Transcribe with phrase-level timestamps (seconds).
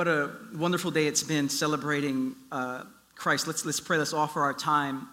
[0.00, 2.84] what a wonderful day it's been celebrating uh,
[3.16, 3.46] Christ.
[3.46, 3.98] Let's, let's pray.
[3.98, 5.06] Let's offer our time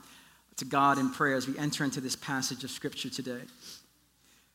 [0.56, 3.42] to God in prayer as we enter into this passage of Scripture today.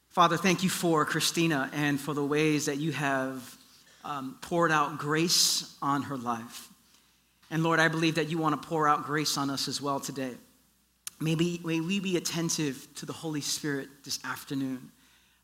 [0.08, 3.58] Father, thank you for Christina and for the ways that you have
[4.06, 6.66] um, poured out grace on her life.
[7.50, 10.00] And Lord, I believe that you want to pour out grace on us as well
[10.00, 10.32] today.
[11.20, 14.92] Maybe may we be attentive to the Holy Spirit this afternoon.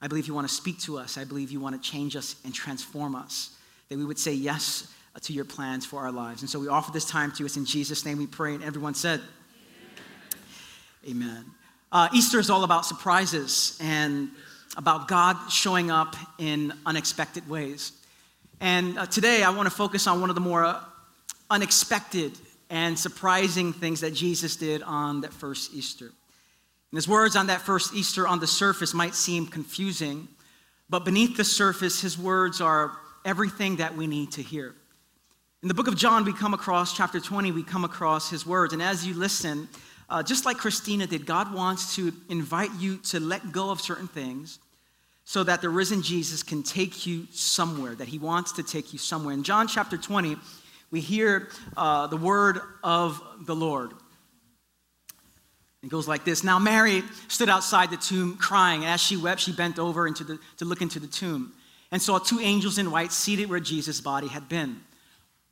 [0.00, 1.18] I believe you want to speak to us.
[1.18, 3.50] I believe you want to change us and transform us.
[3.88, 4.92] That we would say yes
[5.22, 6.42] to your plans for our lives.
[6.42, 8.54] And so we offer this time to us in Jesus' name we pray.
[8.54, 9.20] And everyone said,
[11.04, 11.26] Amen.
[11.26, 11.44] Amen.
[11.90, 14.28] Uh, Easter is all about surprises and
[14.76, 17.92] about God showing up in unexpected ways.
[18.60, 20.80] And uh, today I want to focus on one of the more uh,
[21.50, 22.32] unexpected
[22.70, 26.06] and surprising things that Jesus did on that first Easter.
[26.06, 30.28] And his words on that first Easter on the surface might seem confusing,
[30.90, 32.92] but beneath the surface, his words are
[33.24, 34.74] everything that we need to hear.
[35.62, 38.72] In the book of John, we come across, chapter 20, we come across his words.
[38.72, 39.68] And as you listen,
[40.08, 44.06] uh, just like Christina did, God wants to invite you to let go of certain
[44.06, 44.60] things
[45.24, 48.98] so that the risen Jesus can take you somewhere, that he wants to take you
[48.98, 49.34] somewhere.
[49.34, 50.36] In John chapter 20,
[50.90, 53.92] we hear uh, the word of the Lord.
[55.82, 59.40] It goes like this Now Mary stood outside the tomb crying, and as she wept,
[59.40, 61.52] she bent over into the, to look into the tomb
[61.90, 64.80] and saw two angels in white seated where Jesus' body had been,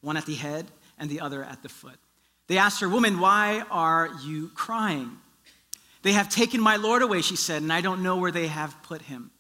[0.01, 0.67] one at the head
[0.99, 1.99] and the other at the foot.
[2.47, 5.19] They asked her, Woman, why are you crying?
[6.03, 8.81] They have taken my Lord away, she said, and I don't know where they have
[8.83, 9.31] put him.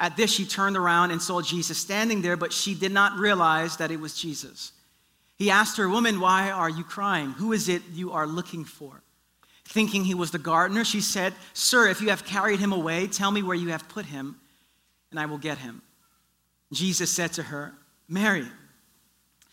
[0.00, 3.76] At this, she turned around and saw Jesus standing there, but she did not realize
[3.76, 4.72] that it was Jesus.
[5.36, 7.30] He asked her, Woman, why are you crying?
[7.32, 9.02] Who is it you are looking for?
[9.66, 13.30] Thinking he was the gardener, she said, Sir, if you have carried him away, tell
[13.30, 14.36] me where you have put him,
[15.10, 15.82] and I will get him.
[16.74, 17.74] Jesus said to her,
[18.08, 18.46] Mary.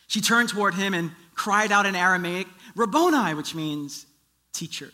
[0.08, 4.06] She turned toward him and cried out in Aramaic, Rabboni, which means
[4.54, 4.92] teacher.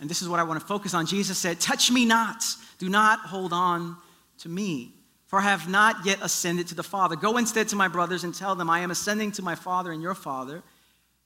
[0.00, 1.06] And this is what I want to focus on.
[1.06, 2.44] Jesus said, Touch me not,
[2.78, 3.96] do not hold on
[4.38, 4.94] to me
[5.34, 7.16] for I have not yet ascended to the Father.
[7.16, 10.00] Go instead to my brothers and tell them, I am ascending to my Father and
[10.00, 10.62] your Father,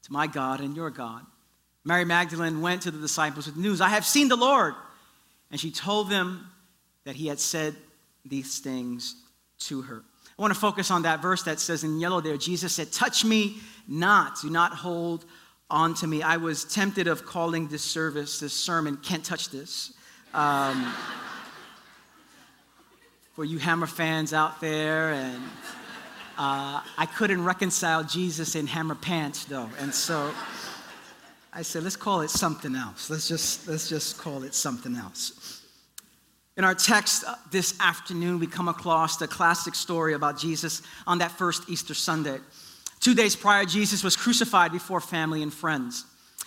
[0.05, 1.27] to my God and your God.
[1.85, 4.75] Mary Magdalene went to the disciples with news I have seen the Lord.
[5.51, 6.47] And she told them
[7.05, 7.77] that he had said
[8.25, 9.15] these things
[9.61, 10.03] to her.
[10.39, 13.25] I want to focus on that verse that says in yellow there Jesus said, Touch
[13.25, 13.57] me
[13.89, 15.25] not, do not hold
[15.71, 16.23] on to me.
[16.23, 19.93] I was tempted of calling this service, this sermon, Can't Touch This.
[20.33, 20.95] Um,
[23.35, 25.13] for you Hammer fans out there.
[25.13, 25.43] And
[26.39, 29.69] uh, I couldn't reconcile Jesus in Hammer pants, though.
[29.79, 30.33] And so
[31.53, 33.11] I said, let's call it something else.
[33.11, 35.58] Let's just, let's just call it something else.
[36.59, 41.19] In our text uh, this afternoon, we come across the classic story about Jesus on
[41.19, 42.41] that first Easter Sunday.
[42.99, 46.05] Two days prior, Jesus was crucified before family and friends.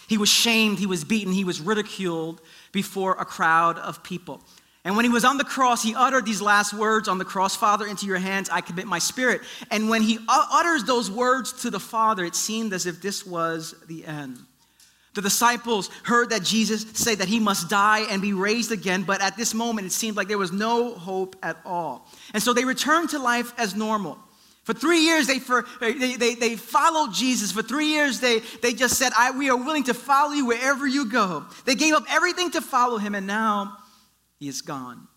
[0.10, 2.42] He was shamed, he was beaten, he was ridiculed
[2.74, 4.42] before a crowd of people.
[4.84, 7.56] And when he was on the cross, he uttered these last words on the cross
[7.56, 9.40] Father, into your hands I commit my spirit.
[9.70, 13.76] And when he utters those words to the Father, it seemed as if this was
[13.88, 14.40] the end.
[15.14, 19.22] The disciples heard that Jesus say that he must die and be raised again, but
[19.22, 22.08] at this moment it seemed like there was no hope at all.
[22.34, 24.18] And so they returned to life as normal.
[24.64, 27.52] For three years, they, for, they, they, they followed Jesus.
[27.52, 31.10] For three years, they, they just said, We are willing to follow you wherever you
[31.10, 31.46] go.
[31.66, 33.78] They gave up everything to follow him, and now
[34.40, 35.08] he is gone.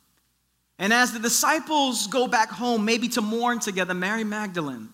[0.79, 4.89] And as the disciples go back home, maybe to mourn together, Mary Magdalene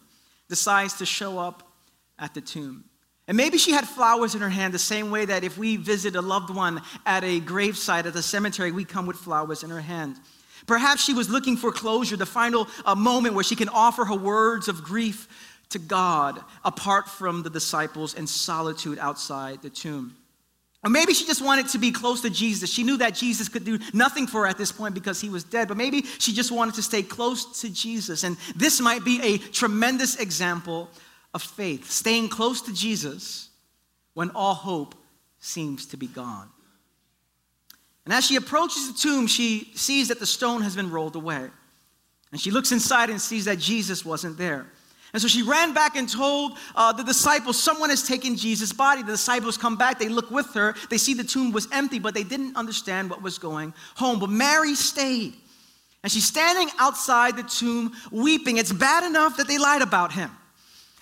[0.48, 1.72] decides to show up
[2.18, 2.89] at the tomb.
[3.30, 6.16] And maybe she had flowers in her hand, the same way that if we visit
[6.16, 9.80] a loved one at a gravesite at the cemetery, we come with flowers in her
[9.80, 10.16] hand.
[10.66, 14.16] Perhaps she was looking for closure, the final uh, moment where she can offer her
[14.16, 15.28] words of grief
[15.68, 20.16] to God apart from the disciples and solitude outside the tomb.
[20.82, 22.68] Or maybe she just wanted to be close to Jesus.
[22.68, 25.44] She knew that Jesus could do nothing for her at this point because he was
[25.44, 28.24] dead, but maybe she just wanted to stay close to Jesus.
[28.24, 30.90] And this might be a tremendous example
[31.34, 33.50] of faith, staying close to Jesus
[34.14, 34.94] when all hope
[35.38, 36.48] seems to be gone.
[38.04, 41.48] And as she approaches the tomb, she sees that the stone has been rolled away.
[42.32, 44.66] And she looks inside and sees that Jesus wasn't there.
[45.12, 49.02] And so she ran back and told uh, the disciples, Someone has taken Jesus' body.
[49.02, 52.14] The disciples come back, they look with her, they see the tomb was empty, but
[52.14, 54.20] they didn't understand what was going home.
[54.20, 55.34] But Mary stayed.
[56.02, 58.56] And she's standing outside the tomb weeping.
[58.56, 60.30] It's bad enough that they lied about him.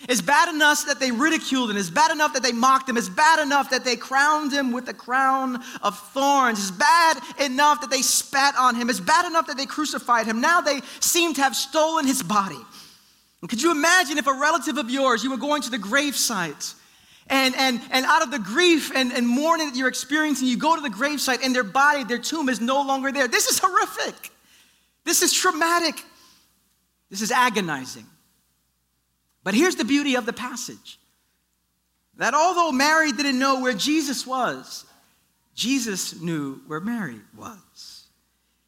[0.02, 1.76] It's bad enough that they ridiculed him.
[1.76, 2.96] It's bad enough that they mocked him.
[2.96, 6.60] It's bad enough that they crowned him with a crown of thorns.
[6.60, 8.90] It's bad enough that they spat on him.
[8.90, 10.40] It's bad enough that they crucified him.
[10.40, 12.60] Now they seem to have stolen his body.
[13.48, 16.74] Could you imagine if a relative of yours, you were going to the gravesite,
[17.30, 20.74] and, and, and out of the grief and, and mourning that you're experiencing, you go
[20.74, 23.28] to the gravesite and their body, their tomb is no longer there.
[23.28, 24.30] This is horrific.
[25.04, 26.02] This is traumatic.
[27.10, 28.06] This is agonizing.
[29.44, 30.98] But here's the beauty of the passage
[32.16, 34.84] that although Mary didn't know where Jesus was,
[35.54, 38.06] Jesus knew where Mary was.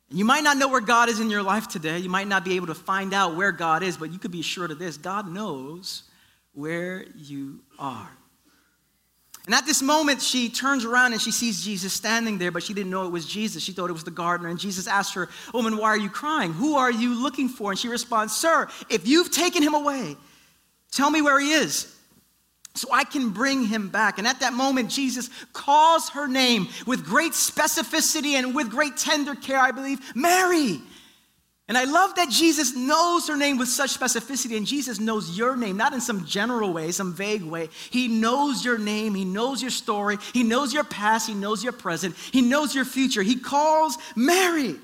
[0.08, 1.98] And you might not know where God is in your life today.
[1.98, 4.40] You might not be able to find out where God is, but you could be
[4.40, 6.04] assured of this God knows
[6.52, 8.10] where you are.
[9.46, 12.74] And at this moment, she turns around and she sees Jesus standing there, but she
[12.74, 13.62] didn't know it was Jesus.
[13.62, 14.48] She thought it was the gardener.
[14.48, 16.52] And Jesus asked her, Woman, why are you crying?
[16.52, 17.70] Who are you looking for?
[17.70, 20.16] And she responds, Sir, if you've taken him away,
[20.90, 21.94] tell me where he is
[22.74, 24.18] so I can bring him back.
[24.18, 29.34] And at that moment, Jesus calls her name with great specificity and with great tender
[29.34, 30.80] care, I believe, Mary.
[31.68, 35.56] And I love that Jesus knows her name with such specificity, and Jesus knows your
[35.56, 37.68] name, not in some general way, some vague way.
[37.90, 41.72] He knows your name, He knows your story, He knows your past, He knows your
[41.72, 43.22] present, He knows your future.
[43.22, 44.76] He calls Mary.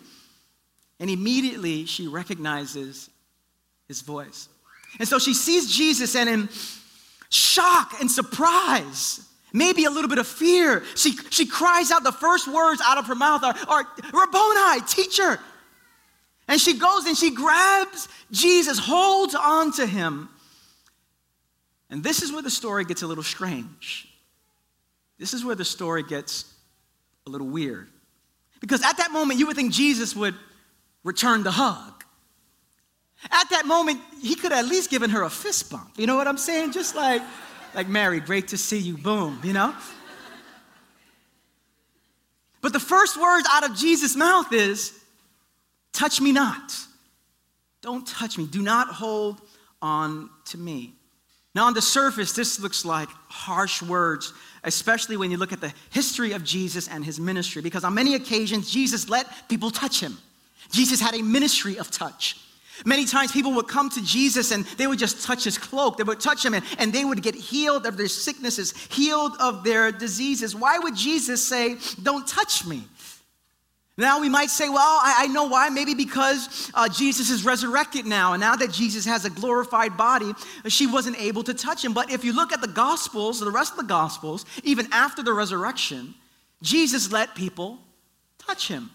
[1.00, 3.10] And immediately she recognizes
[3.88, 4.48] His voice.
[4.98, 6.48] And so she sees Jesus, and in
[7.28, 9.20] shock and surprise,
[9.52, 13.06] maybe a little bit of fear, she, she cries out the first words out of
[13.06, 15.38] her mouth are, are Rabboni, teacher.
[16.48, 20.28] And she goes and she grabs Jesus, holds on to him.
[21.90, 24.08] And this is where the story gets a little strange.
[25.18, 26.52] This is where the story gets
[27.26, 27.88] a little weird.
[28.60, 30.34] Because at that moment, you would think Jesus would
[31.04, 31.95] return the hug.
[33.30, 35.90] At that moment, he could at least given her a fist bump.
[35.96, 36.72] You know what I'm saying?
[36.72, 37.22] Just like,
[37.74, 39.74] like Mary, great to see you, boom, you know?
[42.60, 44.92] But the first words out of Jesus' mouth is,
[45.96, 46.76] Touch me not.
[47.80, 48.46] Don't touch me.
[48.46, 49.40] Do not hold
[49.80, 50.92] on to me.
[51.54, 55.72] Now, on the surface, this looks like harsh words, especially when you look at the
[55.88, 60.18] history of Jesus and his ministry, because on many occasions, Jesus let people touch him.
[60.70, 62.36] Jesus had a ministry of touch.
[62.84, 65.96] Many times people would come to Jesus and they would just touch his cloak.
[65.96, 69.64] They would touch him and, and they would get healed of their sicknesses, healed of
[69.64, 70.54] their diseases.
[70.54, 72.84] Why would Jesus say, Don't touch me?
[73.98, 75.70] Now we might say, well, I, I know why.
[75.70, 78.34] Maybe because uh, Jesus is resurrected now.
[78.34, 80.32] And now that Jesus has a glorified body,
[80.68, 81.94] she wasn't able to touch him.
[81.94, 85.32] But if you look at the Gospels, the rest of the Gospels, even after the
[85.32, 86.14] resurrection,
[86.62, 87.78] Jesus let people
[88.38, 88.90] touch him.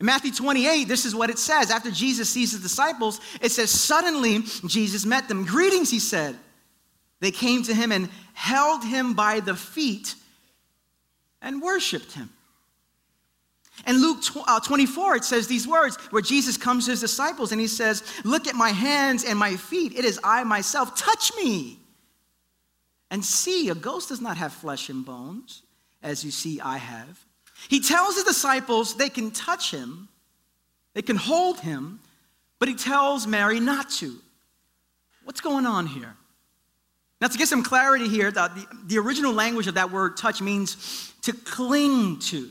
[0.00, 1.70] In Matthew 28, this is what it says.
[1.70, 5.44] After Jesus sees his disciples, it says, Suddenly Jesus met them.
[5.44, 6.36] Greetings, he said.
[7.20, 10.14] They came to him and held him by the feet
[11.40, 12.30] and worshiped him.
[13.86, 17.60] And Luke uh, 24, it says these words where Jesus comes to his disciples and
[17.60, 19.98] he says, Look at my hands and my feet.
[19.98, 20.96] It is I myself.
[20.96, 21.78] Touch me.
[23.10, 25.62] And see, a ghost does not have flesh and bones,
[26.02, 27.24] as you see I have.
[27.68, 30.08] He tells his disciples they can touch him,
[30.94, 32.00] they can hold him,
[32.58, 34.16] but he tells Mary not to.
[35.24, 36.14] What's going on here?
[37.20, 41.12] Now, to get some clarity here, the, the, original language of that word touch means
[41.22, 42.50] to cling to.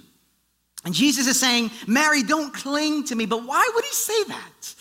[0.85, 3.25] And Jesus is saying, Mary, don't cling to me.
[3.25, 4.75] But why would he say that?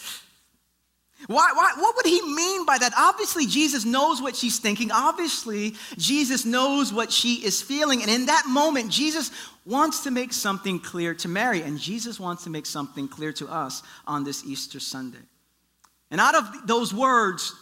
[1.27, 2.93] Why, why, what would he mean by that?
[2.97, 4.91] Obviously, Jesus knows what she's thinking.
[4.91, 8.03] Obviously, Jesus knows what she is feeling.
[8.03, 9.31] And in that moment, Jesus
[9.65, 13.49] wants to make something clear to Mary, and Jesus wants to make something clear to
[13.49, 15.19] us on this Easter Sunday.
[16.11, 17.55] And out of those words,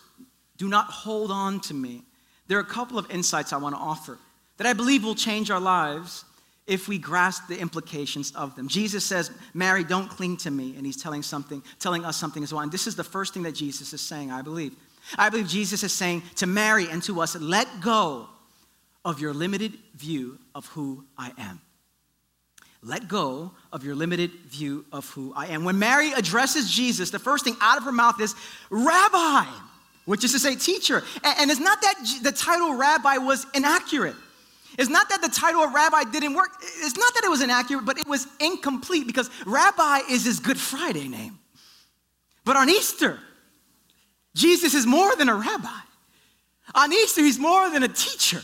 [0.57, 2.02] do not hold on to me,
[2.49, 4.19] there are a couple of insights I want to offer
[4.57, 6.25] that I believe will change our lives
[6.71, 8.69] if we grasp the implications of them.
[8.69, 10.77] Jesus says, Mary, don't cling to me.
[10.77, 12.62] And he's telling something, telling us something as well.
[12.62, 14.77] And this is the first thing that Jesus is saying, I believe.
[15.19, 18.29] I believe Jesus is saying to Mary and to us, let go
[19.05, 21.61] of your limited view of who I am.
[22.85, 25.65] Let go of your limited view of who I am.
[25.65, 28.37] When Mary addresses Jesus, the first thing out of her mouth is,
[28.71, 29.45] Rabbi,
[30.05, 31.03] which is to say, teacher.
[31.25, 34.15] And it's not that the title rabbi was inaccurate.
[34.79, 36.50] It's not that the title of rabbi didn't work.
[36.61, 40.59] It's not that it was inaccurate, but it was incomplete because rabbi is his Good
[40.59, 41.39] Friday name.
[42.45, 43.19] But on Easter,
[44.35, 45.69] Jesus is more than a rabbi.
[46.75, 48.43] On Easter, he's more than a teacher.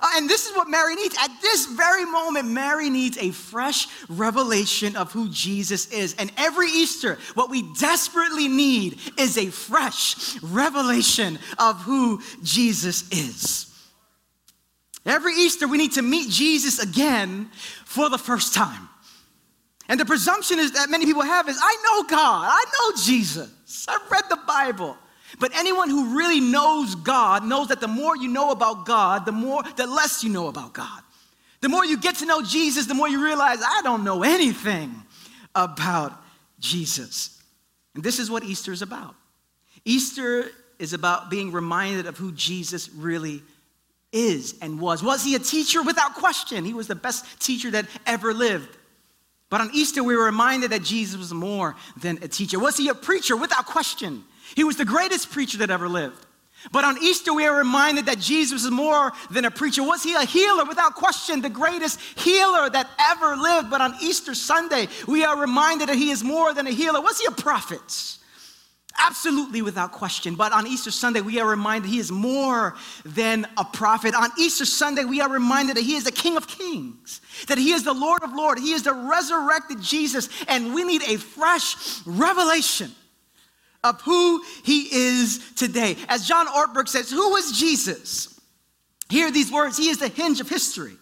[0.00, 1.16] Uh, and this is what Mary needs.
[1.18, 6.14] At this very moment, Mary needs a fresh revelation of who Jesus is.
[6.18, 13.69] And every Easter, what we desperately need is a fresh revelation of who Jesus is.
[15.10, 17.50] Every Easter, we need to meet Jesus again
[17.84, 18.88] for the first time.
[19.88, 23.86] And the presumption is that many people have is I know God, I know Jesus,
[23.88, 24.96] I've read the Bible.
[25.40, 29.32] But anyone who really knows God knows that the more you know about God, the
[29.32, 31.02] more the less you know about God.
[31.60, 34.94] The more you get to know Jesus, the more you realize I don't know anything
[35.54, 36.12] about
[36.58, 37.42] Jesus.
[37.94, 39.14] And this is what Easter is about.
[39.84, 43.42] Easter is about being reminded of who Jesus really
[44.12, 45.02] is and was.
[45.02, 45.82] Was he a teacher?
[45.82, 46.64] Without question.
[46.64, 48.76] He was the best teacher that ever lived.
[49.48, 52.58] But on Easter, we were reminded that Jesus was more than a teacher.
[52.58, 53.36] Was he a preacher?
[53.36, 54.24] Without question.
[54.54, 56.26] He was the greatest preacher that ever lived.
[56.72, 59.82] But on Easter, we are reminded that Jesus is more than a preacher.
[59.82, 60.64] Was he a healer?
[60.64, 63.70] Without question, the greatest healer that ever lived.
[63.70, 67.00] But on Easter Sunday, we are reminded that he is more than a healer.
[67.00, 68.18] Was he a prophet?
[68.98, 70.34] Absolutely without question.
[70.34, 74.14] But on Easter Sunday, we are reminded he is more than a prophet.
[74.14, 77.72] On Easter Sunday, we are reminded that he is the King of Kings, that he
[77.72, 82.04] is the Lord of Lords, he is the resurrected Jesus, and we need a fresh
[82.04, 82.90] revelation
[83.84, 85.96] of who he is today.
[86.08, 88.38] As John Ortberg says, who was Jesus?
[89.08, 90.96] Hear these words He is the hinge of history.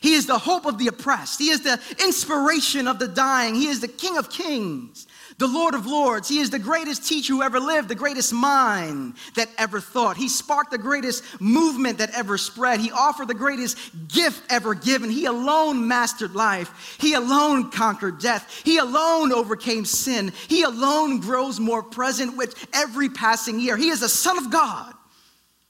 [0.00, 1.38] He is the hope of the oppressed.
[1.38, 3.54] He is the inspiration of the dying.
[3.54, 5.06] He is the King of kings
[5.38, 6.28] the Lord of Lords.
[6.28, 10.16] He is the greatest teacher who ever lived, the greatest mind that ever thought.
[10.16, 12.80] He sparked the greatest movement that ever spread.
[12.80, 13.78] He offered the greatest
[14.08, 15.10] gift ever given.
[15.10, 16.96] He alone mastered life.
[17.00, 18.62] He alone conquered death.
[18.64, 20.32] He alone overcame sin.
[20.48, 23.76] He alone grows more present with every passing year.
[23.76, 24.92] He is the Son of God,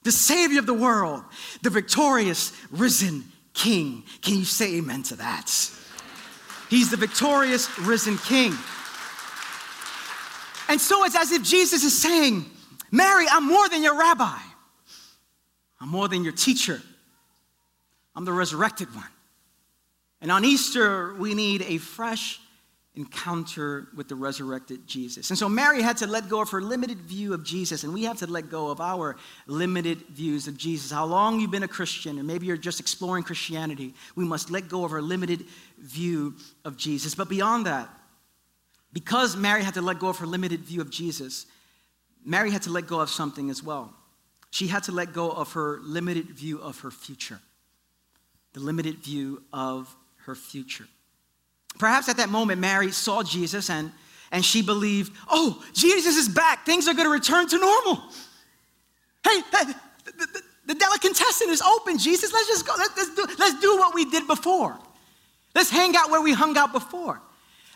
[0.02, 1.22] the Savior of the world,
[1.62, 4.04] the victorious, risen King.
[4.22, 5.50] Can you say amen to that?
[6.70, 8.54] He's the victorious, risen King.
[10.68, 12.44] And so it's as if Jesus is saying,
[12.90, 14.38] Mary, I'm more than your rabbi.
[15.80, 16.82] I'm more than your teacher.
[18.14, 19.04] I'm the resurrected one.
[20.20, 22.40] And on Easter, we need a fresh
[22.96, 25.30] encounter with the resurrected Jesus.
[25.30, 28.02] And so Mary had to let go of her limited view of Jesus, and we
[28.04, 30.90] have to let go of our limited views of Jesus.
[30.90, 34.68] How long you've been a Christian, and maybe you're just exploring Christianity, we must let
[34.68, 35.44] go of our limited
[35.78, 36.34] view
[36.64, 37.14] of Jesus.
[37.14, 37.88] But beyond that,
[38.92, 41.46] because Mary had to let go of her limited view of Jesus,
[42.24, 43.92] Mary had to let go of something as well.
[44.50, 47.40] She had to let go of her limited view of her future.
[48.54, 50.86] The limited view of her future.
[51.78, 53.92] Perhaps at that moment, Mary saw Jesus and,
[54.32, 56.64] and she believed, oh, Jesus is back.
[56.64, 58.02] Things are going to return to normal.
[59.22, 59.74] Hey, the,
[60.16, 62.32] the, the delicatessen is open, Jesus.
[62.32, 62.74] Let's just go.
[62.76, 64.78] Let, let's, do, let's do what we did before.
[65.54, 67.20] Let's hang out where we hung out before.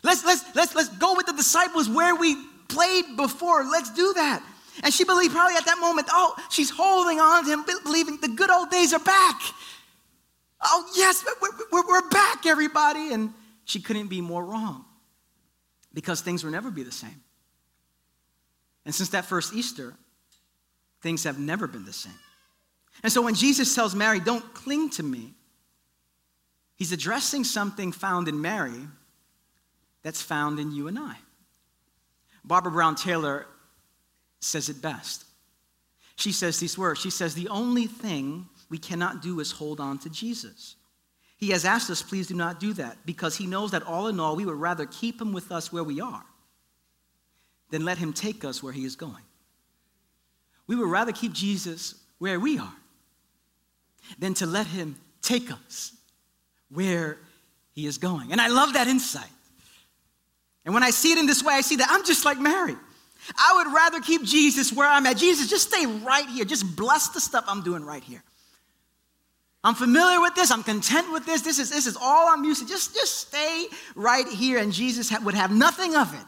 [0.02, 2.37] Let's, let's, let's, let's go with the disciples where we
[2.68, 3.64] played before.
[3.64, 4.42] Let's do that.
[4.82, 8.28] And she believed probably at that moment, oh, she's holding on to him, believing the
[8.28, 9.40] good old days are back.
[10.62, 13.12] Oh, yes, we're, we're, we're back, everybody.
[13.12, 13.32] And
[13.64, 14.85] she couldn't be more wrong
[15.92, 17.23] because things will never be the same.
[18.85, 19.94] And since that first Easter,
[21.02, 22.12] things have never been the same.
[23.02, 25.35] And so when Jesus tells Mary, don't cling to me,
[26.76, 28.88] he's addressing something found in Mary
[30.02, 31.16] that's found in you and I.
[32.44, 33.47] Barbara Brown Taylor
[34.40, 35.25] says it best.
[36.16, 39.99] She says these words She says, The only thing we cannot do is hold on
[40.00, 40.76] to Jesus.
[41.42, 44.21] He has asked us, please do not do that, because he knows that all in
[44.21, 46.23] all, we would rather keep him with us where we are
[47.71, 49.25] than let him take us where he is going.
[50.68, 52.75] We would rather keep Jesus where we are
[54.21, 55.97] than to let him take us
[56.71, 57.18] where
[57.73, 58.30] he is going.
[58.30, 59.30] And I love that insight.
[60.64, 62.76] And when I see it in this way, I see that I'm just like Mary.
[63.37, 65.16] I would rather keep Jesus where I'm at.
[65.16, 66.45] Jesus, just stay right here.
[66.45, 68.23] Just bless the stuff I'm doing right here.
[69.64, 70.50] I'm familiar with this.
[70.50, 71.42] I'm content with this.
[71.42, 72.69] This is, this is all I'm used to.
[72.69, 76.26] Just, just stay right here, and Jesus would have nothing of it.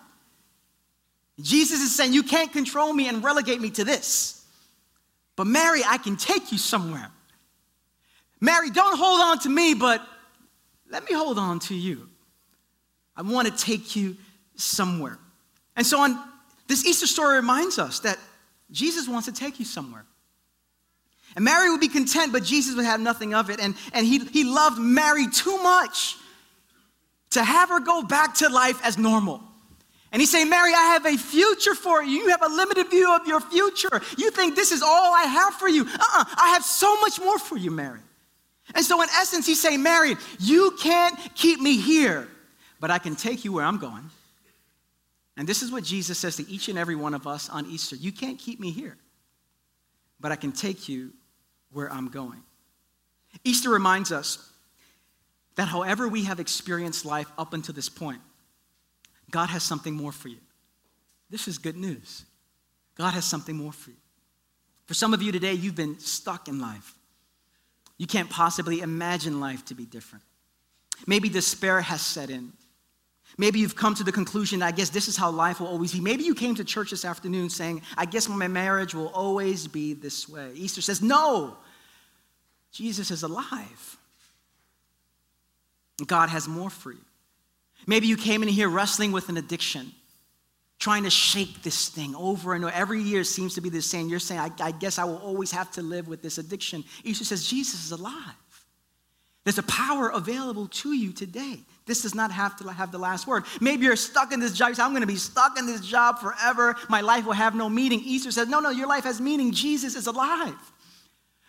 [1.41, 4.45] Jesus is saying, You can't control me and relegate me to this.
[5.35, 7.11] But Mary, I can take you somewhere.
[8.41, 10.07] Mary, don't hold on to me, but
[10.91, 12.09] let me hold on to you.
[13.17, 14.17] I want to take you
[14.57, 15.19] somewhere.
[15.77, 16.19] And so on
[16.67, 18.19] this Easter story reminds us that
[18.71, 20.05] Jesus wants to take you somewhere.
[21.37, 23.61] And Mary would be content, but Jesus would have nothing of it.
[23.61, 26.17] And, and he, he loved Mary too much
[27.31, 29.43] to have her go back to life as normal.
[30.13, 32.23] And he's saying, Mary, I have a future for you.
[32.23, 34.01] You have a limited view of your future.
[34.17, 35.83] You think this is all I have for you.
[35.83, 37.99] Uh-uh, I have so much more for you, Mary.
[38.77, 42.29] And so, in essence, he's saying, Mary, you can't keep me here,
[42.85, 44.11] but I can take you where I'm going.
[45.39, 47.97] And this is what Jesus says to each and every one of us on Easter
[47.97, 48.99] You can't keep me here,
[50.21, 51.15] but I can take you
[51.73, 52.43] where I'm going.
[53.43, 54.51] Easter reminds us
[55.57, 58.21] that however we have experienced life up until this point,
[59.31, 60.41] God has something more for you.
[61.31, 62.27] This is good news.
[62.99, 63.97] God has something more for you.
[64.85, 66.93] For some of you today, you've been stuck in life.
[67.97, 70.23] You can't possibly imagine life to be different.
[71.07, 72.53] Maybe despair has set in.
[73.37, 75.93] Maybe you've come to the conclusion, that I guess this is how life will always
[75.93, 76.01] be.
[76.01, 79.95] Maybe you came to church this afternoon saying, I guess my marriage will always be
[79.95, 80.53] this way.
[80.55, 81.57] Easter says, No,
[82.71, 83.97] Jesus is alive.
[86.07, 87.05] God has more for you.
[87.87, 89.93] Maybe you came in here wrestling with an addiction,
[90.79, 92.75] trying to shake this thing over and over.
[92.75, 94.09] Every year seems to be the same.
[94.09, 96.85] You're saying, I, I guess I will always have to live with this addiction.
[97.05, 98.15] Easter says, Jesus is alive.
[99.45, 101.61] There's a power available to you today.
[101.87, 103.45] This does not have to have the last word.
[103.61, 104.75] Maybe you're stuck in this job.
[104.75, 106.77] Say, I'm going to be stuck in this job forever.
[106.89, 108.01] My life will have no meaning.
[108.05, 109.53] Easter says, No, no, your life has meaning.
[109.53, 110.57] Jesus is alive.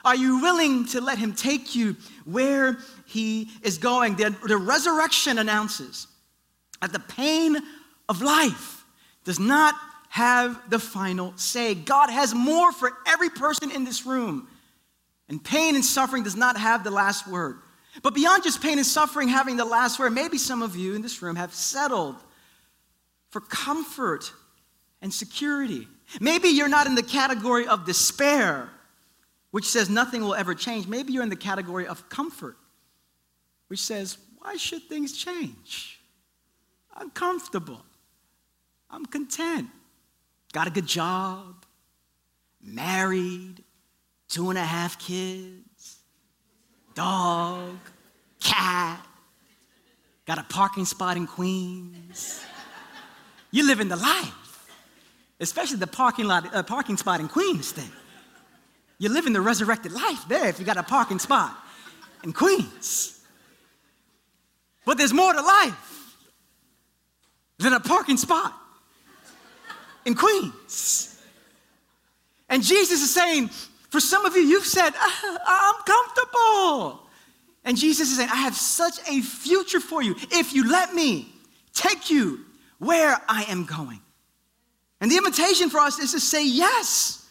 [0.04, 4.16] Are you willing to let him take you where he is going?
[4.18, 6.08] The, the resurrection announces
[6.82, 7.58] that the pain
[8.08, 8.84] of life
[9.24, 9.74] does not
[10.10, 11.74] have the final say.
[11.74, 14.48] God has more for every person in this room.
[15.28, 17.58] And pain and suffering does not have the last word.
[18.02, 21.02] But beyond just pain and suffering having the last word, maybe some of you in
[21.02, 22.16] this room have settled
[23.30, 24.32] for comfort
[25.02, 25.88] and security.
[26.20, 28.70] Maybe you're not in the category of despair,
[29.52, 30.88] which says nothing will ever change.
[30.88, 32.58] Maybe you're in the category of comfort,
[33.68, 36.00] which says, why should things change?
[36.94, 37.82] I'm comfortable.
[38.90, 39.68] I'm content.
[40.54, 41.66] Got a good job,
[42.62, 43.64] married,
[44.30, 45.65] two and a half kids
[46.96, 47.78] dog,
[48.40, 49.06] cat,
[50.26, 52.44] got a parking spot in Queens.
[53.52, 54.68] You're living the life,
[55.40, 57.92] especially the parking lot, uh, parking spot in Queens thing.
[58.98, 61.56] You're living the resurrected life there if you got a parking spot
[62.24, 63.22] in Queens.
[64.86, 66.16] But there's more to life
[67.60, 68.54] than a parking spot
[70.06, 71.22] in Queens.
[72.48, 73.50] And Jesus is saying,
[73.96, 77.08] for some of you, you've said, ah, I'm comfortable.
[77.64, 81.34] And Jesus is saying, I have such a future for you if you let me
[81.74, 82.42] take you
[82.78, 84.02] where I am going.
[85.00, 87.26] And the invitation for us is to say yes.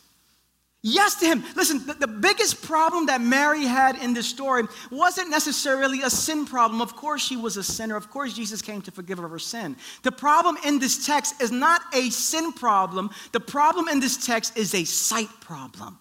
[0.80, 1.44] Yes to him.
[1.54, 6.46] Listen, the, the, biggest problem that Mary had in this story wasn't necessarily a sin
[6.46, 6.80] problem.
[6.80, 7.96] Of course, she was a sinner.
[7.96, 9.76] Of course, Jesus came to forgive her of her sin.
[10.02, 14.56] The problem in this text is not a sin problem, the problem in this text
[14.56, 15.98] is a sight problem.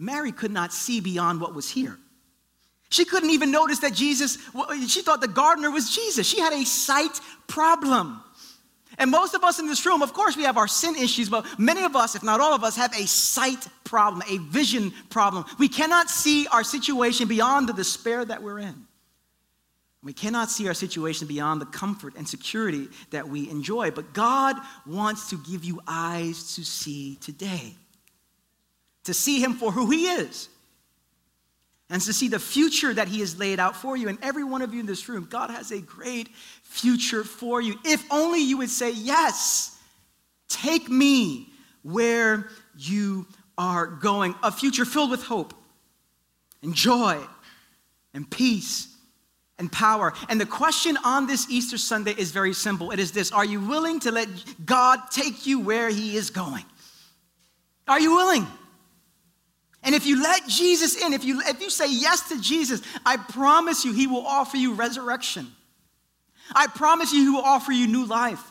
[0.00, 1.98] Mary could not see beyond what was here.
[2.88, 4.38] She couldn't even notice that Jesus,
[4.88, 6.26] she thought the gardener was Jesus.
[6.26, 8.20] She had a sight problem.
[8.96, 11.46] And most of us in this room, of course, we have our sin issues, but
[11.58, 15.44] many of us, if not all of us, have a sight problem, a vision problem.
[15.58, 18.86] We cannot see our situation beyond the despair that we're in.
[20.02, 23.90] We cannot see our situation beyond the comfort and security that we enjoy.
[23.90, 27.76] But God wants to give you eyes to see today
[29.04, 30.48] to see him for who he is
[31.90, 34.08] and to see the future that he has laid out for you.
[34.08, 36.28] And every one of you in this room, God has a great
[36.62, 37.74] future for you.
[37.84, 39.76] If only you would say, Yes,
[40.48, 41.48] take me
[41.82, 43.26] where you
[43.58, 44.34] are going.
[44.42, 45.52] A future filled with hope
[46.62, 47.18] and joy
[48.14, 48.94] and peace
[49.58, 50.12] and power.
[50.28, 53.60] And the question on this Easter Sunday is very simple it is this Are you
[53.60, 54.28] willing to let
[54.64, 56.64] God take you where he is going?
[57.88, 58.46] Are you willing?
[59.82, 63.16] And if you let Jesus in, if you, if you say yes to Jesus, I
[63.16, 65.46] promise you, he will offer you resurrection.
[66.54, 68.42] I promise you, he will offer you new life.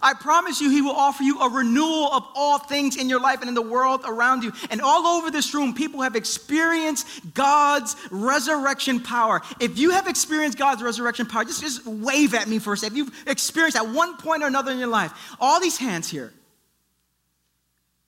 [0.00, 3.40] I promise you, he will offer you a renewal of all things in your life
[3.40, 4.52] and in the world around you.
[4.70, 9.42] And all over this room, people have experienced God's resurrection power.
[9.58, 12.96] If you have experienced God's resurrection power, just, just wave at me for a second.
[12.96, 16.32] If you've experienced at one point or another in your life, all these hands here,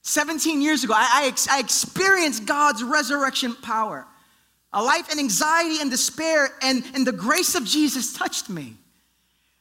[0.02, 4.04] 17 years ago, I, I, I, experienced God's resurrection power.
[4.72, 8.74] A life in anxiety and despair, and, and the grace of Jesus touched me.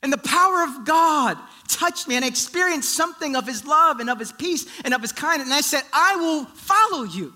[0.01, 4.09] And the power of God touched me, and I experienced something of His love and
[4.09, 5.47] of His peace and of His kindness.
[5.47, 7.33] And I said, I will follow you.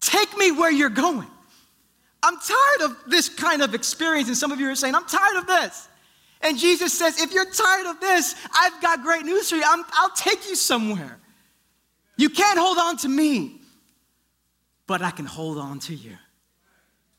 [0.00, 1.28] Take me where you're going.
[2.22, 4.28] I'm tired of this kind of experience.
[4.28, 5.88] And some of you are saying, I'm tired of this.
[6.40, 9.64] And Jesus says, If you're tired of this, I've got great news for you.
[9.64, 11.18] i will take you somewhere.
[12.16, 13.60] You can't hold on to me,
[14.86, 16.16] but I can hold on to you.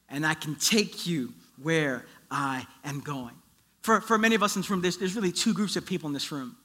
[0.09, 3.35] And I can take you where I am going.
[3.81, 6.07] For, for many of us in this room, there's, there's really two groups of people
[6.07, 6.57] in this room.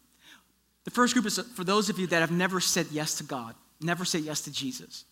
[0.85, 3.55] The first group is for those of you that have never said yes to God,
[3.81, 5.05] never said yes to Jesus,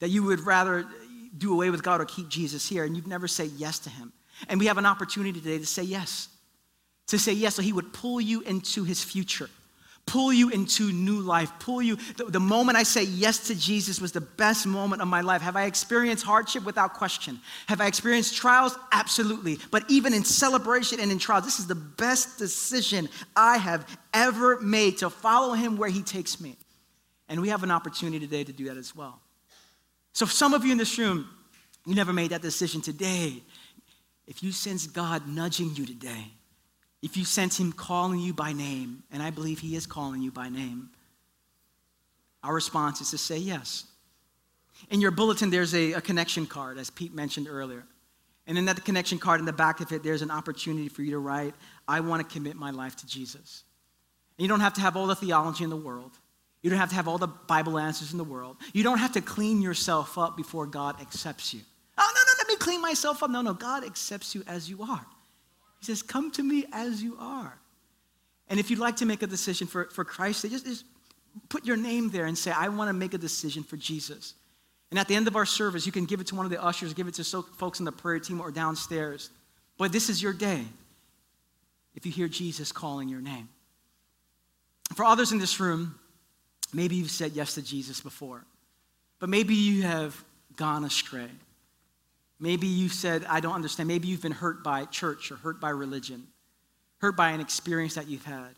[0.00, 0.86] that you would rather
[1.36, 4.12] do away with God or keep Jesus here, and you've never said yes to Him.
[4.48, 6.28] And we have an opportunity today to say yes,
[7.06, 9.48] to say yes so He would pull you into His future
[10.08, 11.96] pull you into new life, pull you.
[12.16, 15.42] The, the, moment I say yes to Jesus was the best moment of my life.
[15.42, 16.64] Have I experienced hardship?
[16.64, 17.38] Without question.
[17.66, 18.76] Have I experienced trials?
[18.90, 19.58] Absolutely.
[19.70, 24.58] But even in celebration and in trials, this is the best decision I have ever
[24.60, 26.56] made to follow him where he takes me.
[27.28, 29.20] And we have an opportunity today to do that as well.
[30.14, 31.28] So, some of you in this room,
[31.84, 33.42] you never made that decision today.
[34.26, 36.32] If you sense God nudging you today,
[37.02, 40.30] if you sense Him calling you by name, and I believe He is calling you
[40.30, 40.90] by name,
[42.42, 43.84] our response is to say yes.
[44.90, 47.84] In your bulletin, there's a, a connection card, as Pete mentioned earlier.
[48.46, 51.10] And in that connection card, in the back of it, there's an opportunity for you
[51.10, 51.54] to write,
[51.86, 53.64] I want to commit my life to Jesus.
[54.38, 56.12] And you don't have to have all the theology in the world.
[56.62, 58.56] You don't have to have all the Bible answers in the world.
[58.72, 61.60] You don't have to clean yourself up before God accepts you.
[61.98, 63.30] Oh, no, no, let me clean myself up.
[63.30, 65.06] No, no, God accepts you as you are.
[65.78, 67.58] He says, Come to me as you are.
[68.48, 70.84] And if you'd like to make a decision for, for Christ, just, just
[71.48, 74.34] put your name there and say, I want to make a decision for Jesus.
[74.90, 76.62] And at the end of our service, you can give it to one of the
[76.62, 79.30] ushers, give it to so, folks in the prayer team or downstairs.
[79.76, 80.64] But this is your day
[81.94, 83.48] if you hear Jesus calling your name.
[84.94, 85.98] For others in this room,
[86.72, 88.44] maybe you've said yes to Jesus before,
[89.18, 90.24] but maybe you have
[90.56, 91.28] gone astray.
[92.40, 93.88] Maybe you said, I don't understand.
[93.88, 96.26] Maybe you've been hurt by church or hurt by religion,
[96.98, 98.54] hurt by an experience that you've had.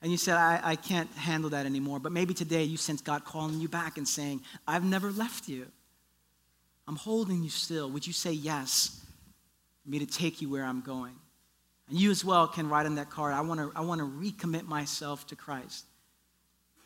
[0.00, 2.00] And you said, I, I can't handle that anymore.
[2.00, 5.66] But maybe today you sense God calling you back and saying, I've never left you.
[6.88, 7.88] I'm holding you still.
[7.90, 9.00] Would you say yes
[9.84, 11.14] for me to take you where I'm going?
[11.88, 14.06] And you as well can write on that card, I want to I want to
[14.06, 15.84] recommit myself to Christ.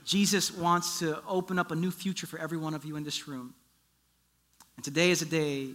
[0.04, 3.26] Jesus wants to open up a new future for every one of you in this
[3.26, 3.54] room.
[4.76, 5.70] And today is a day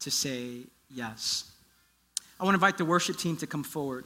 [0.00, 1.50] to say yes.
[2.38, 4.04] I want to invite the worship team to come forward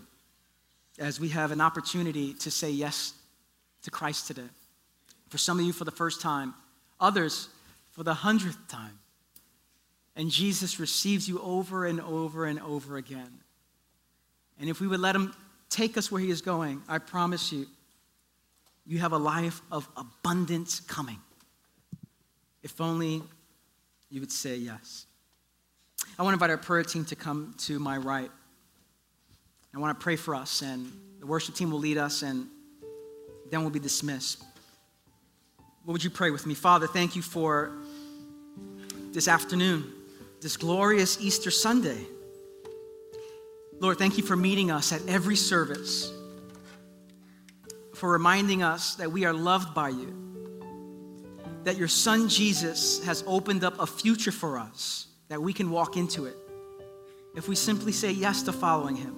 [0.98, 3.14] as we have an opportunity to say yes
[3.82, 4.48] to Christ today.
[5.28, 6.54] For some of you, for the first time,
[7.00, 7.48] others,
[7.90, 8.98] for the hundredth time.
[10.16, 13.40] And Jesus receives you over and over and over again.
[14.60, 15.34] And if we would let him
[15.70, 17.66] take us where he is going, I promise you,
[18.86, 21.18] you have a life of abundance coming.
[22.62, 23.22] If only
[24.10, 25.06] you would say yes.
[26.20, 28.30] I want to invite our prayer team to come to my right.
[29.74, 32.46] I want to pray for us, and the worship team will lead us, and
[33.50, 34.44] then we'll be dismissed.
[35.84, 36.52] What would you pray with me?
[36.52, 37.72] Father, thank you for
[39.12, 39.90] this afternoon,
[40.42, 42.04] this glorious Easter Sunday.
[43.78, 46.12] Lord, thank you for meeting us at every service,
[47.94, 50.14] for reminding us that we are loved by you,
[51.64, 55.96] that your son Jesus has opened up a future for us that we can walk
[55.96, 56.36] into it
[57.34, 59.16] if we simply say yes to following Him.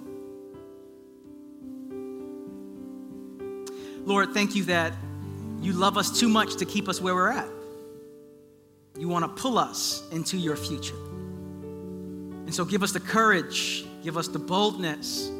[4.05, 4.93] Lord, thank you that
[5.59, 7.47] you love us too much to keep us where we're at.
[8.97, 10.95] You want to pull us into your future.
[10.95, 15.31] And so give us the courage, give us the boldness,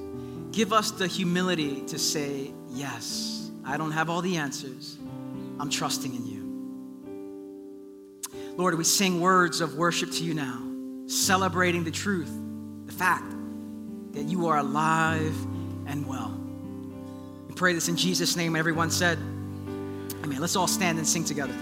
[0.51, 4.97] give us the humility to say, Yes, I don't have all the answers.
[5.59, 6.32] I'm trusting in you.
[8.55, 10.61] Lord, we sing words of worship to you now,
[11.07, 12.31] celebrating the truth,
[12.85, 13.33] the fact
[14.11, 15.35] that you are alive
[15.87, 16.39] and well.
[17.47, 18.55] We pray this in Jesus' name.
[18.55, 19.17] Everyone said,
[20.23, 20.39] Amen.
[20.39, 21.53] Let's all stand and sing together.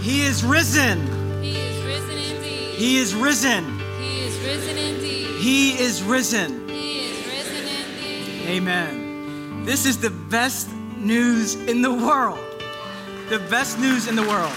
[0.00, 1.42] He is risen.
[1.42, 2.74] He is risen indeed.
[2.74, 3.78] He is risen.
[3.98, 5.26] He is risen indeed.
[5.40, 6.68] He is risen.
[6.68, 8.48] He is risen indeed.
[8.48, 9.64] Amen.
[9.64, 12.38] This is the best news in the world.
[13.30, 14.52] The best news in the world.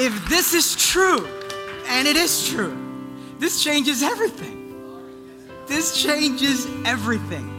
[0.00, 1.26] If this is true,
[1.88, 2.76] and it is true,
[3.38, 4.58] this changes everything.
[5.66, 7.54] This changes everything.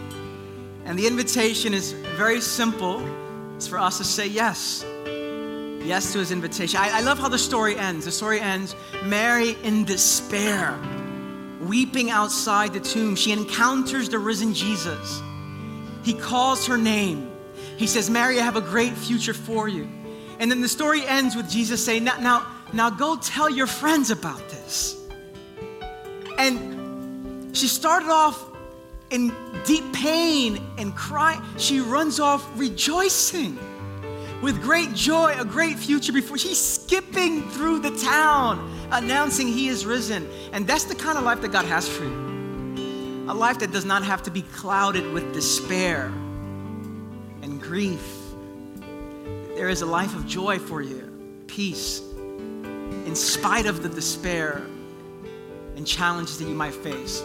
[0.86, 3.06] And the invitation is very simple.
[3.56, 4.86] It's for us to say yes.
[5.84, 6.80] Yes to his invitation.
[6.80, 8.06] I, I, love how the story ends.
[8.06, 10.80] The story ends Mary in despair,
[11.62, 13.16] weeping outside the tomb.
[13.16, 15.22] She encounters the risen Jesus.
[16.04, 17.32] He calls her name.
[17.78, 19.88] He says, Mary, I have a great future for you.
[20.40, 24.10] And then the story ends with Jesus saying, now, now, now go tell your friends
[24.10, 24.96] about this.
[26.38, 28.46] And she started off
[29.10, 29.34] in
[29.66, 31.42] deep pain and crying.
[31.58, 33.60] She runs off rejoicing
[34.42, 36.38] with great joy, a great future before.
[36.38, 40.30] She's skipping through the town announcing he is risen.
[40.54, 43.26] And that's the kind of life that God has for you.
[43.28, 46.06] A life that does not have to be clouded with despair
[47.42, 48.19] and grief
[49.60, 54.66] there is a life of joy for you, peace, in spite of the despair
[55.76, 57.22] and challenges that you might face.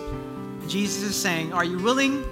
[0.67, 2.25] Jesus is saying, Are you willing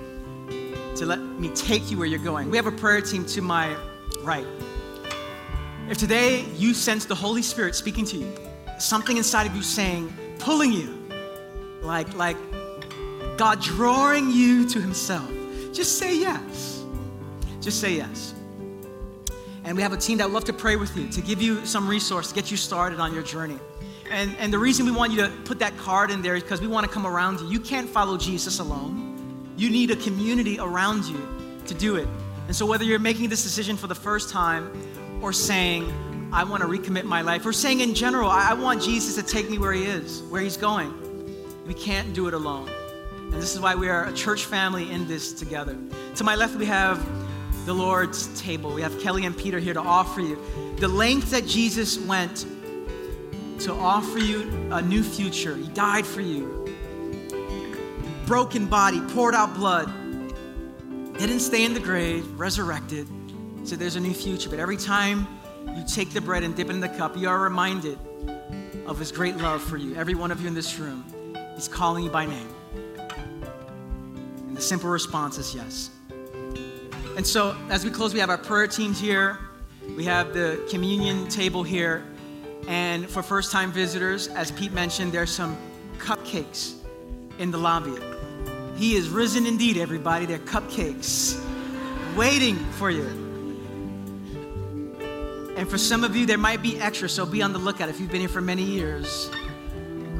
[0.96, 2.50] to let me take you where you're going.
[2.50, 3.76] We have a prayer team to my
[4.24, 4.44] right.
[5.88, 8.34] If today you sense the Holy Spirit speaking to you,
[8.80, 10.98] something inside of you saying, pulling you,
[11.80, 12.36] like, like
[13.36, 15.30] God drawing you to Himself,
[15.72, 16.84] just say yes.
[17.60, 18.31] Just say yes.
[19.64, 21.64] And we have a team that would love to pray with you, to give you
[21.64, 23.58] some resource, to get you started on your journey.
[24.10, 26.60] And, and the reason we want you to put that card in there is because
[26.60, 27.48] we want to come around you.
[27.48, 29.54] You can't follow Jesus alone.
[29.56, 31.26] You need a community around you
[31.66, 32.08] to do it.
[32.46, 34.70] And so, whether you're making this decision for the first time
[35.22, 35.90] or saying,
[36.32, 39.48] I want to recommit my life, or saying in general, I want Jesus to take
[39.48, 40.92] me where He is, where He's going,
[41.66, 42.68] we can't do it alone.
[43.16, 45.76] And this is why we are a church family in this together.
[46.16, 46.98] To my left, we have
[47.64, 48.72] the Lord's table.
[48.74, 50.38] We have Kelly and Peter here to offer you
[50.76, 52.44] the length that Jesus went
[53.60, 55.54] to offer you a new future.
[55.54, 56.76] He died for you.
[58.26, 59.86] Broken body, poured out blood,
[61.18, 63.06] didn't stay in the grave, resurrected.
[63.64, 64.50] So there's a new future.
[64.50, 65.28] But every time
[65.76, 67.98] you take the bread and dip it in the cup, you are reminded
[68.86, 69.94] of his great love for you.
[69.94, 71.04] Every one of you in this room,
[71.54, 72.48] he's calling you by name.
[74.48, 75.90] And the simple response is yes.
[77.16, 79.38] And so as we close, we have our prayer teams here.
[79.96, 82.04] We have the communion table here.
[82.68, 85.56] And for first time visitors, as Pete mentioned, there's some
[85.98, 86.74] cupcakes
[87.38, 87.96] in the lobby.
[88.76, 90.26] He is risen indeed, everybody.
[90.26, 91.38] They're cupcakes
[92.16, 93.06] waiting for you.
[95.56, 97.88] And for some of you, there might be extra, so be on the lookout.
[97.88, 99.30] If you've been here for many years,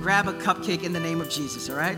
[0.01, 1.97] grab a cupcake in the name of Jesus, all right?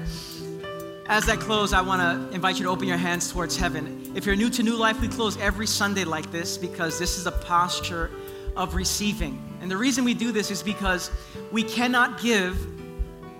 [1.06, 4.10] As I close, I want to invite you to open your hands towards heaven.
[4.14, 7.26] If you're new to New Life, we close every Sunday like this because this is
[7.26, 8.10] a posture
[8.56, 9.38] of receiving.
[9.60, 11.10] And the reason we do this is because
[11.52, 12.56] we cannot give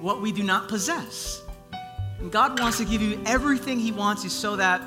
[0.03, 1.43] what we do not possess.
[2.19, 4.83] And God wants to give you everything He wants you so that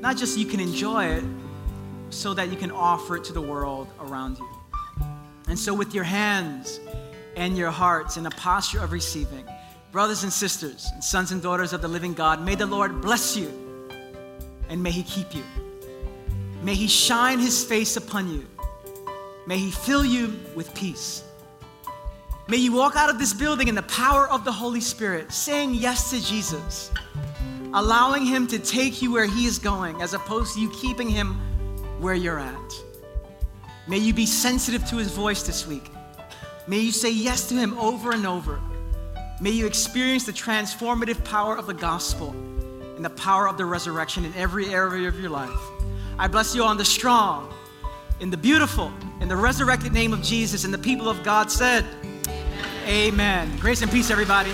[0.00, 1.24] not just you can enjoy it,
[2.08, 4.48] so that you can offer it to the world around you.
[5.48, 6.80] And so, with your hands
[7.36, 9.46] and your hearts in a posture of receiving,
[9.96, 13.34] brothers and sisters, and sons and daughters of the living God, may the Lord bless
[13.34, 13.50] you
[14.68, 15.42] and may He keep you.
[16.62, 18.46] May He shine His face upon you
[19.46, 21.24] May He fill you with peace.
[22.46, 25.72] May you walk out of this building in the power of the Holy Spirit, saying
[25.72, 26.90] yes to Jesus,
[27.72, 31.36] allowing Him to take you where He is going, as opposed to you keeping Him
[32.02, 32.72] where you're at.
[33.88, 35.90] May you be sensitive to His voice this week.
[36.66, 38.60] May you say yes to Him over and over.
[39.38, 42.30] May you experience the transformative power of the gospel
[42.96, 45.60] and the power of the resurrection in every area of your life.
[46.18, 47.52] I bless you on the strong,
[48.20, 51.84] in the beautiful, in the resurrected name of Jesus, and the people of God said,
[52.26, 52.86] Amen.
[52.86, 53.58] Amen.
[53.58, 54.52] Grace and peace, everybody.